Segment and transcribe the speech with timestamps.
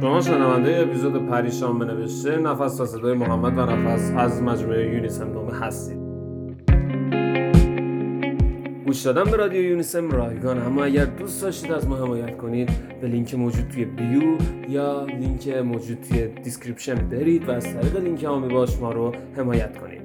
[0.00, 5.32] شما شنونده اپیزود پریشان به نوشته نفس با صدای محمد و نفس از مجموعه یونیسم
[5.32, 5.98] نامه هستید.
[8.86, 12.70] گوش دادن به رادیو یونیسم رایگان اما اگر دوست داشتید از ما حمایت کنید
[13.00, 14.22] به لینک موجود توی bio
[14.68, 19.78] یا لینک موجود توی description برید و از طریق لینک حامی باش ما رو حمایت
[19.78, 20.02] کنید.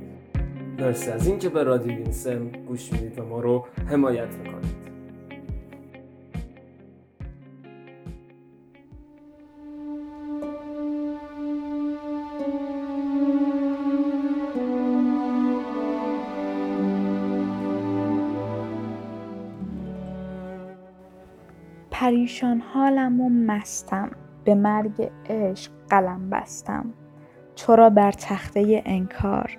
[0.79, 4.80] مرسی از اینکه به رادیو یونیسم گوش می‌دید و ما رو حمایت می‌کنید.
[22.11, 24.11] پریشان حالم و مستم.
[24.43, 26.93] به مرگ عشق قلم بستم.
[27.55, 29.57] چرا بر تخته انکار.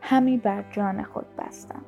[0.00, 1.82] همی بر جان خود بستم.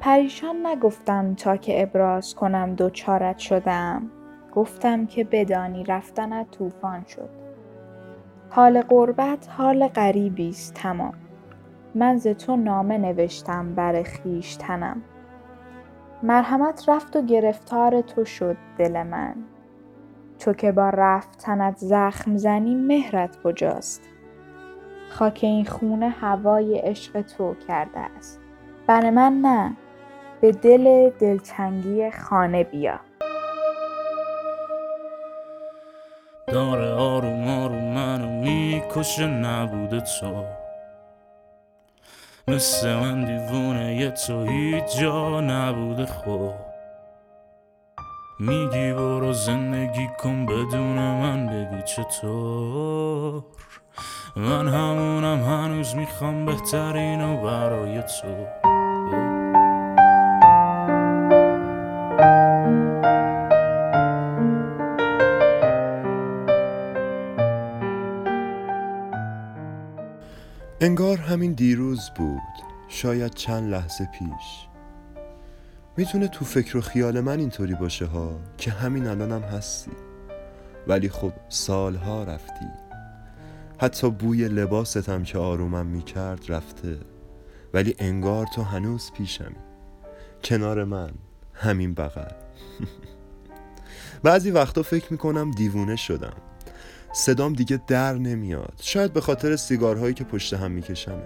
[0.00, 4.10] پریشان نگفتم تا که ابراز کنم دوچارت شدم.
[4.54, 7.30] گفتم که بدانی رفتنت طوفان شد.
[8.50, 11.14] حال غربت حال غریبی است تمام.
[11.94, 15.02] من ز تو نامه نوشتم بر خویشتنم.
[16.22, 19.34] مرحمت رفت و گرفتار تو شد دل من.
[20.38, 24.02] تو که با رفتنت زخم زنی مهرت کجاست؟
[25.10, 28.40] خاک این خونه هوای عشق تو کرده است.
[28.86, 29.76] بر من نه
[30.40, 33.00] به دل دلتنگی خانه بیا.
[36.46, 40.61] داره آروم آروم منو می‌کشه نبوده تو.
[42.48, 46.06] مثل من دیوونه یه تو هیچ جا نبوده.
[46.06, 46.52] خب
[48.40, 53.44] میگی برو زندگی کن بدون من بگو چطور؟
[54.36, 58.71] من همونم هنوز می‌خوام بهترینو برای تو.
[70.82, 72.40] انگار همین دیروز بود
[72.88, 74.68] شاید چند لحظه پیش.
[75.96, 79.90] می‌تونه تو فکر و خیال من اینطوری باشه ها که همین الانم هستی.
[80.86, 82.66] ولی خب سالها رفتی.
[83.78, 86.98] حتی بوی لباستم که آرومم می‌کرد رفته.
[87.74, 89.56] ولی انگار تو هنوز پیشمی.
[90.44, 91.10] کنار من
[91.54, 92.32] همین بغل.
[94.22, 96.36] بعضی وقتا فکر می‌کنم دیوونه شدم.
[97.12, 98.74] صدام دیگه در نمیاد.
[98.80, 101.22] شاید به خاطر سیگارهایی که پشت هم میکشمه.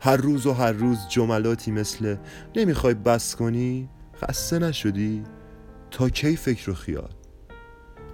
[0.00, 2.16] هر روز و هر روز جملاتی مثل
[2.56, 3.88] نمی‌خوای بس کنی
[4.22, 5.24] خسته نشدی
[5.90, 7.10] تا کی فکر و خیال؟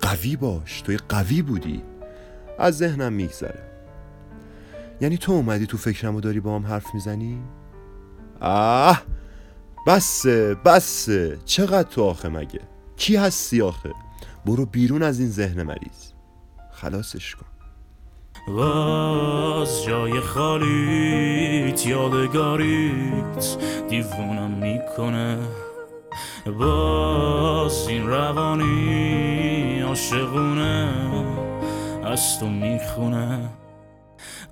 [0.00, 1.82] قوی باش توی قوی بودی.
[2.58, 3.62] از ذهنم میگذره.
[5.00, 7.42] یعنی تو اومدی تو فکرم و داری با هم حرف می‌زنی؟
[8.40, 9.02] آه!
[9.86, 11.38] بسه بسه.
[11.44, 12.60] چقدر تو آخه مگه؟
[12.96, 13.92] کی هستی آخه؟
[14.46, 16.15] برو بیرون از این ذهن مریض.
[16.80, 17.46] خلاصش کن.
[18.54, 23.56] باز جای خالیت یادگاریت
[23.88, 25.38] دیوونم می‌کنه.
[26.58, 30.88] باز این روانی عاشقونه
[32.04, 33.48] از تو می‌خونه.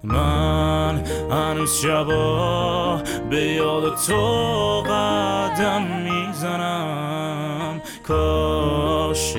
[0.03, 7.81] من هنوز شبا به یاد تو قدم می‌زنم.
[8.09, 8.54] ای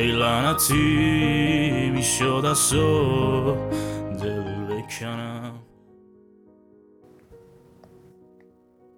[0.02, 2.72] لعنتی می‌شد از
[4.24, 5.54] دل بکنم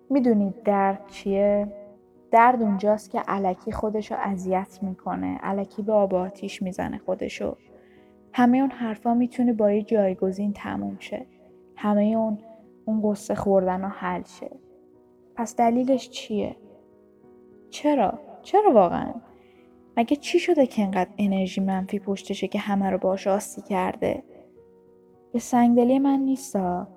[0.10, 1.68] می‌دونید درد چیه؟
[2.32, 7.58] درد اونجاست که علکی خودشو اذیت می‌کنه علکی به آب آتیش می‌زنه خودشو
[8.34, 11.26] همه اون حرفا می‌تونه با یه جایگزین تموم شه
[11.76, 12.38] همه اون
[12.86, 14.52] اون قصه خوردن و حل شه
[15.36, 16.56] پس دلیلش چیه؟
[17.70, 19.14] چرا؟ چرا واقعا؟
[19.98, 24.24] مگه چی شده که انقدر انرژی منفی پشتشه که همه رو باش آستی کرده؟
[25.34, 26.88] به سنگدلی من نیستا.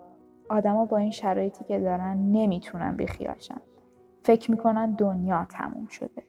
[0.50, 3.61] آدما با این شرایطی که دارن نمی‌تونن بیخیالشن.
[4.22, 6.23] فکر می‌کنن دنیا تموم شده.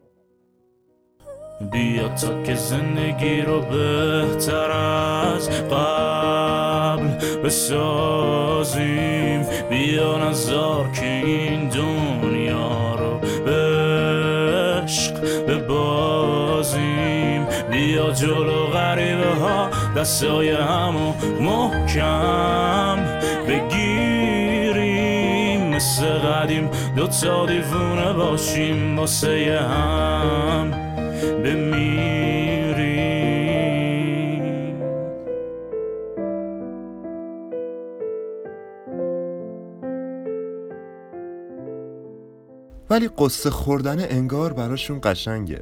[1.72, 7.08] بیا تا که زندگی رو بهتر از قبل
[7.44, 9.42] بسازیم.
[9.70, 12.01] بیا نزار که این دنیا.
[18.12, 23.00] جلو غریبه ها دستای همو محکم.
[23.48, 25.22] بگیریم
[25.76, 30.72] مثل قدیم دوتا دیوونه باشیم واسه هم.
[31.44, 31.71] بمیریم
[42.92, 45.62] ولی قصه خوردن انگار براشون قشنگه.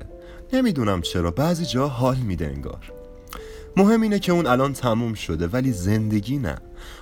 [0.54, 2.92] نمی‌دونم چرا بعضی جا حال میده انگار.
[3.78, 6.56] مهم اینه که اون الان تموم شده ولی زندگی نه.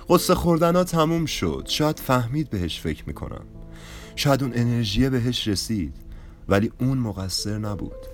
[0.08, 1.64] قصه خوردن ها تموم شد.
[1.68, 3.44] شاید فهمید بهش فکر می‌کنم.
[4.16, 5.94] شاید اون انرژیه بهش رسید.
[6.48, 8.06] ولی اون مقصر نبود.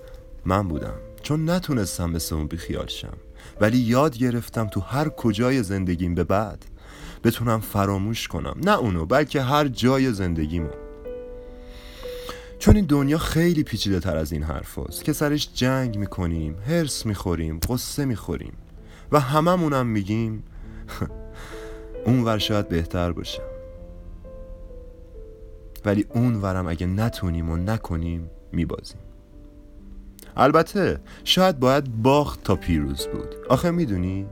[0.44, 0.94] من بودم.
[1.22, 3.16] چون نتونستم مثل اون بیخیال شم.
[3.60, 6.64] ولی یاد گرفتم تو هر کجای زندگیم به بعد
[7.24, 8.56] بتونم فراموش کنم.
[8.64, 10.83] نه اونو بلکه هر جای زندگیمو.
[12.64, 17.06] چون این دنیا خیلی پیچیده تر از این حرف هست که سرش جنگ می‌کنیم هرس
[17.06, 18.52] می‌خوریم قصه می‌خوریم
[19.12, 20.44] و هممونم میگیم
[22.06, 23.42] اون ور شاید بهتر باشه.
[25.84, 29.00] ولی اون ورم اگه نتونیم و نکنیم میبازیم.
[30.36, 33.34] البته شاید باید باخت تا پیروز بود.
[33.48, 34.26] آخه می‌دونی؟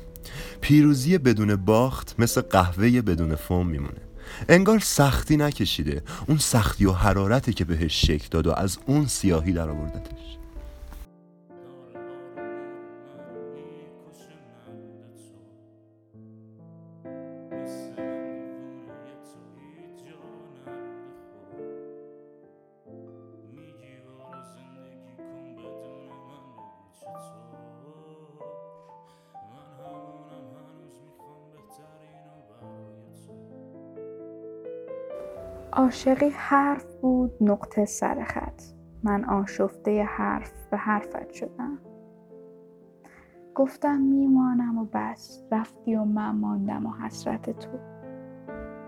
[0.60, 4.00] پیروزی بدون باخت مثل قهوه بدون فوم میمونه.
[4.48, 6.02] انگار سختی نکشیده.
[6.28, 10.36] اون سختی و حرارتی که بهش شکل داد و از اون سیاهی در آوردتش
[35.76, 38.62] عاشقی حرف بود نقطه سر خط.
[39.02, 41.78] من آشفته حرف به حرفت شدم.
[43.54, 47.68] گفتم میمانم و بس رفتی و من ماندم و حسرت تو.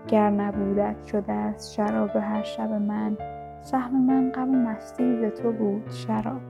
[0.07, 3.17] گر نبودت شده از شراب هر شب من
[3.61, 6.41] سهم من و مستی ز تو بود شراب.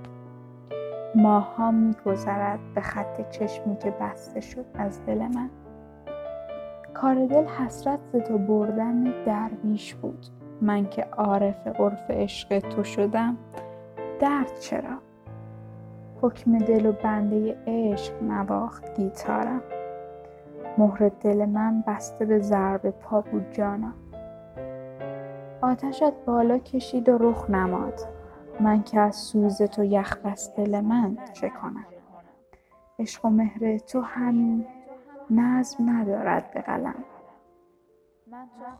[1.15, 5.50] ماها میگذرد به خط چشمی که بسته شد از دل من.
[7.01, 10.25] کار دل حسرت ز تو بردن درویش بود.
[10.62, 13.38] من که عارف عرف عشق تو شدم
[14.19, 14.98] درد چرا؟
[16.22, 19.62] حکم دل و بنده عشق نواخت گیتارم.
[20.78, 23.94] مهر دل من بسته به ضرب پا بود جانا.
[25.62, 28.00] آتشت بالا کشید و رخ نماد.
[28.60, 31.86] من که از سوز تو یخ بست دل من چه کنم؟
[33.00, 34.66] عشق و مهر تو همین
[35.31, 37.04] نظم ندارد به قلم.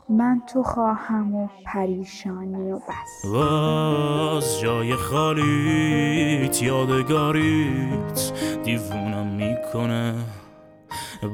[0.08, 1.34] من تو خواهم.
[1.34, 3.32] و پریشانی و بس.
[3.32, 8.32] باز جای خالیت یادگاریت
[8.64, 10.14] دیوونم می‌کنه.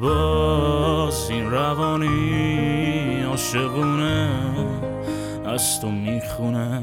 [0.02, 4.28] باز این روانی عاشقونه
[5.46, 6.82] از تو می‌خونه.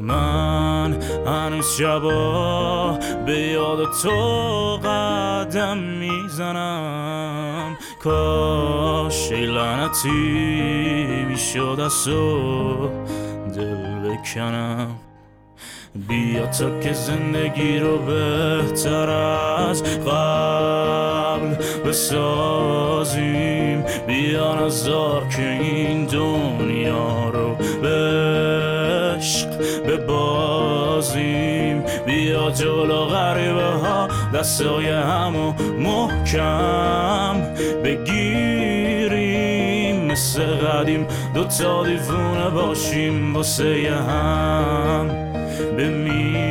[0.00, 7.76] من هنوز شبا به یاد تو قدم می‌زنم.
[8.02, 12.88] کاش لعنتی می‌شد از تو
[13.56, 14.88] دل بکنم.
[16.08, 21.54] بیا تا که زندگی رو بهتر از قبل
[21.86, 23.84] بسازیم.
[24.06, 28.27] بیا نزار که این دنیا رو به
[29.18, 29.48] عشق
[29.86, 37.40] ببازیم بیا جلو غریبه ها دستای همو محکم
[37.84, 39.26] بگیریم.
[40.06, 45.08] مثل قدیم دوتا دیوونه باشیم واسه هم.
[45.78, 46.47] بمیریم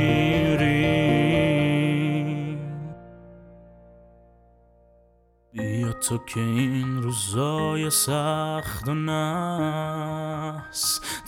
[6.08, 10.62] تو که این روزای سخت و نس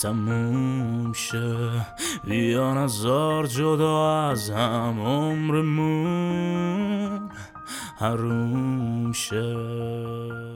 [0.02, 1.86] تموم شه.
[2.24, 6.50] بیا نزار جدا از هم عمرمون
[7.98, 10.49] حروم شه.